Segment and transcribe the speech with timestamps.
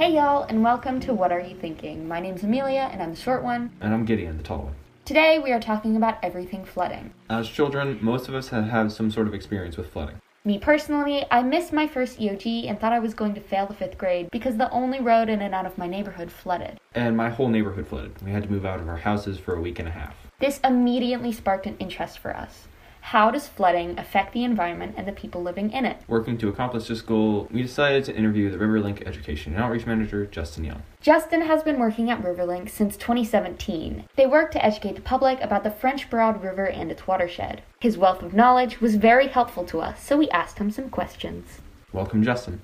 [0.00, 2.08] Hey y'all, and welcome to What Are You Thinking?
[2.08, 3.70] My name's Amelia, and I'm the short one.
[3.82, 4.74] And I'm Gideon, the tall one.
[5.04, 7.12] Today we are talking about everything flooding.
[7.28, 10.16] As children, most of us have had some sort of experience with flooding.
[10.42, 13.74] Me personally, I missed my first EOG and thought I was going to fail the
[13.74, 16.80] fifth grade because the only road in and out of my neighborhood flooded.
[16.94, 18.22] And my whole neighborhood flooded.
[18.22, 20.14] We had to move out of our houses for a week and a half.
[20.38, 22.68] This immediately sparked an interest for us.
[23.10, 25.96] How does flooding affect the environment and the people living in it?
[26.06, 30.26] Working to accomplish this goal, we decided to interview the Riverlink Education and Outreach Manager,
[30.26, 30.84] Justin Young.
[31.00, 34.04] Justin has been working at Riverlink since 2017.
[34.14, 37.62] They work to educate the public about the French Broad River and its watershed.
[37.80, 41.58] His wealth of knowledge was very helpful to us, so we asked him some questions.
[41.92, 42.62] Welcome, Justin.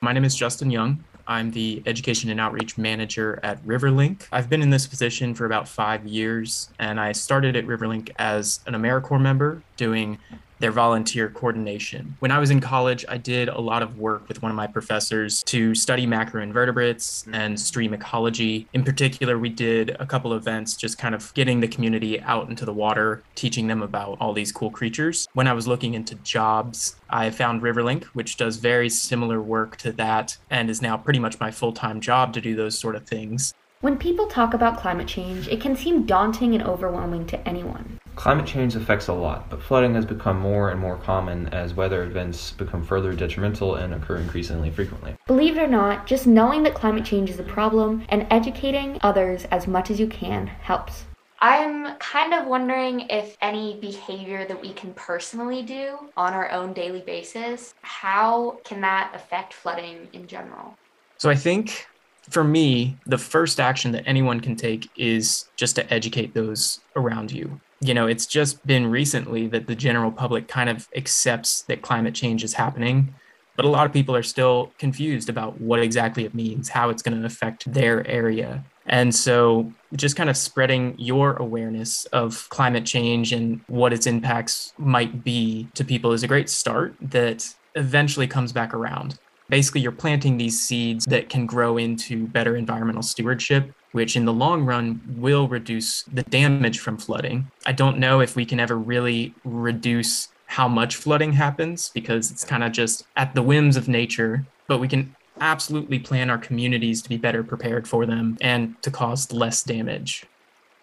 [0.00, 1.04] My name is Justin Young.
[1.26, 4.28] I'm the Education and Outreach Manager at Riverlink.
[4.30, 8.60] I've been in this position for about five years, and I started at Riverlink as
[8.66, 10.18] an AmeriCorps member doing
[10.64, 12.16] their volunteer coordination.
[12.20, 14.66] When I was in college, I did a lot of work with one of my
[14.66, 18.66] professors to study macroinvertebrates and stream ecology.
[18.72, 22.64] In particular, we did a couple events just kind of getting the community out into
[22.64, 25.28] the water, teaching them about all these cool creatures.
[25.34, 29.92] When I was looking into jobs, I found Riverlink, which does very similar work to
[29.92, 33.06] that and is now pretty much my full time job to do those sort of
[33.06, 33.52] things.
[33.80, 37.98] When people talk about climate change, it can seem daunting and overwhelming to anyone.
[38.16, 42.04] Climate change affects a lot, but flooding has become more and more common as weather
[42.04, 45.16] events become further detrimental and occur increasingly frequently.
[45.26, 49.44] Believe it or not, just knowing that climate change is a problem and educating others
[49.46, 51.04] as much as you can helps.
[51.40, 56.72] I'm kind of wondering if any behavior that we can personally do on our own
[56.72, 60.78] daily basis, how can that affect flooding in general?
[61.18, 61.86] So I think
[62.30, 67.32] for me, the first action that anyone can take is just to educate those around
[67.32, 67.60] you.
[67.80, 72.14] You know, it's just been recently that the general public kind of accepts that climate
[72.14, 73.14] change is happening,
[73.56, 77.02] but a lot of people are still confused about what exactly it means, how it's
[77.02, 78.64] going to affect their area.
[78.86, 84.72] And so, just kind of spreading your awareness of climate change and what its impacts
[84.76, 89.18] might be to people is a great start that eventually comes back around.
[89.48, 94.32] Basically, you're planting these seeds that can grow into better environmental stewardship, which in the
[94.32, 97.50] long run will reduce the damage from flooding.
[97.66, 102.44] I don't know if we can ever really reduce how much flooding happens because it's
[102.44, 107.02] kind of just at the whims of nature, but we can absolutely plan our communities
[107.02, 110.24] to be better prepared for them and to cause less damage.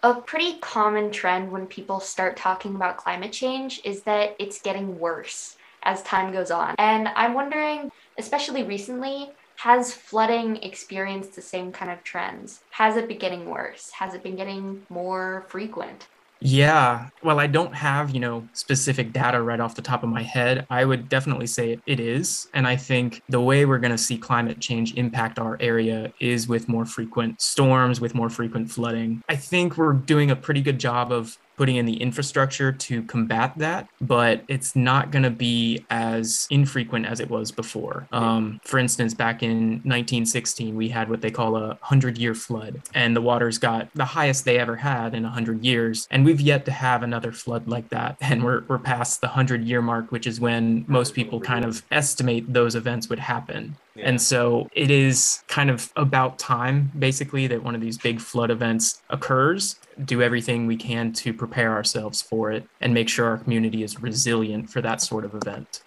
[0.02, 4.98] A pretty common trend when people start talking about climate change is that it's getting
[4.98, 6.74] worse as time goes on.
[6.78, 12.60] And I'm wondering, especially recently, has flooding experienced the same kind of trends?
[12.70, 13.90] Has it been getting worse?
[13.92, 16.08] Has it been getting more frequent?
[16.44, 17.08] Yeah.
[17.22, 20.66] Well, I don't have, you know, specific data right off the top of my head.
[20.70, 22.48] I would definitely say it is.
[22.52, 26.48] And I think the way we're going to see climate change impact our area is
[26.48, 29.22] with more frequent storms, with more frequent flooding.
[29.28, 33.52] I think we're doing a pretty good job of putting in the infrastructure to combat
[33.58, 38.06] that, but it's not going to be as infrequent as it was before.
[38.12, 42.82] Um, for instance, back in 1916, we had what they call a 100 year flood,
[42.94, 46.06] and the waters got the highest they ever had in 100 years.
[46.10, 48.16] And we've yet to have another flood like that.
[48.32, 51.82] And we're, we're past the 100 year mark, which is when most people kind of
[51.90, 53.76] estimate those events would happen.
[53.94, 54.08] Yeah.
[54.08, 58.50] And so it is kind of about time, basically, that one of these big flood
[58.50, 59.76] events occurs.
[60.02, 64.00] Do everything we can to prepare ourselves for it and make sure our community is
[64.00, 65.82] resilient for that sort of event.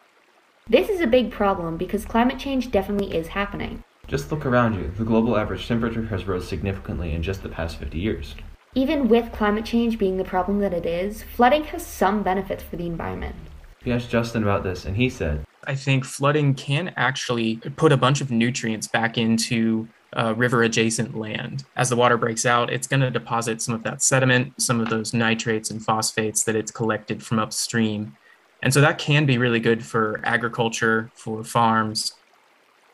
[0.68, 3.82] This is a big problem because climate change definitely is happening.
[4.06, 4.92] Just look around you.
[4.98, 8.36] The global average temperature has rose significantly in just the past 50 years.
[8.74, 12.76] Even with climate change being the problem that it is, flooding has some benefits for
[12.76, 13.38] the environment.
[13.86, 17.98] We asked Justin about this, and he said I think flooding can actually put a
[17.98, 21.66] bunch of nutrients back into uh, river adjacent land.
[21.76, 24.90] As the water breaks out, it's going to deposit some of that sediment, some of
[24.90, 28.16] those nitrates and phosphates that it's collected from upstream.
[28.62, 32.13] And so that can be really good for agriculture, for farms.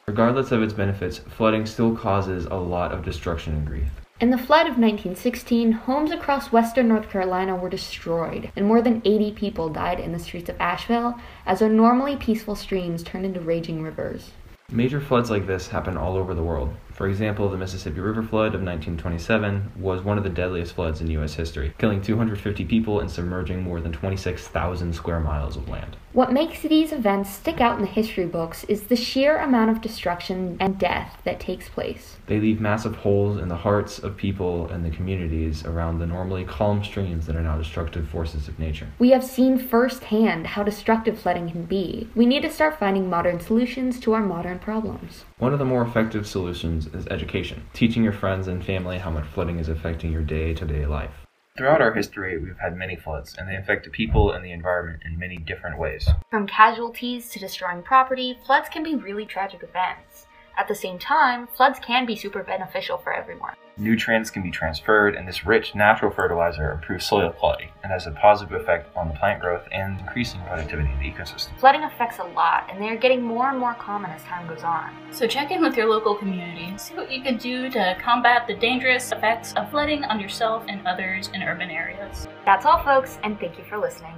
[0.07, 3.89] Regardless of its benefits, flooding still causes a lot of destruction and grief.
[4.19, 9.01] In the flood of 1916, homes across western North Carolina were destroyed, and more than
[9.03, 11.15] 80 people died in the streets of Asheville
[11.45, 14.29] as their normally peaceful streams turned into raging rivers.
[14.69, 16.71] Major floods like this happen all over the world.
[17.01, 21.09] For example, the Mississippi River flood of 1927 was one of the deadliest floods in
[21.09, 21.33] U.S.
[21.33, 25.97] history, killing 250 people and submerging more than 26,000 square miles of land.
[26.13, 29.79] What makes these events stick out in the history books is the sheer amount of
[29.79, 32.17] destruction and death that takes place.
[32.27, 36.43] They leave massive holes in the hearts of people and the communities around the normally
[36.43, 38.87] calm streams that are now destructive forces of nature.
[38.99, 42.09] We have seen firsthand how destructive flooding can be.
[42.13, 45.23] We need to start finding modern solutions to our modern problems.
[45.37, 49.27] One of the more effective solutions is education, teaching your friends and family how much
[49.27, 51.20] flooding is affecting your day to day life.
[51.61, 55.03] Throughout our history, we've had many floods, and they affect the people and the environment
[55.05, 56.09] in many different ways.
[56.31, 60.25] From casualties to destroying property, floods can be really tragic events.
[60.57, 63.53] At the same time, floods can be super beneficial for everyone.
[63.77, 68.11] Nutrients can be transferred, and this rich natural fertilizer improves soil quality and has a
[68.11, 71.57] positive effect on plant growth and increasing productivity of the ecosystem.
[71.59, 74.63] Flooding affects a lot, and they are getting more and more common as time goes
[74.63, 74.95] on.
[75.11, 76.73] So check in with your local community.
[76.77, 80.85] See what you can do to combat the dangerous effects of flooding on yourself and
[80.85, 82.27] others in urban areas.
[82.45, 84.15] That's all, folks, and thank you for listening.